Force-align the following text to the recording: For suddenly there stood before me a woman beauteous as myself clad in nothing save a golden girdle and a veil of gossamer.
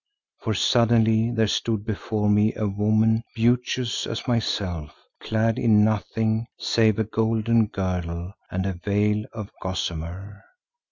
For 0.39 0.55
suddenly 0.55 1.29
there 1.29 1.45
stood 1.45 1.85
before 1.85 2.27
me 2.27 2.55
a 2.55 2.67
woman 2.67 3.21
beauteous 3.35 4.07
as 4.07 4.27
myself 4.27 4.95
clad 5.21 5.59
in 5.59 5.83
nothing 5.83 6.47
save 6.57 6.97
a 6.97 7.03
golden 7.03 7.67
girdle 7.67 8.33
and 8.49 8.65
a 8.65 8.73
veil 8.73 9.25
of 9.31 9.51
gossamer. 9.61 10.43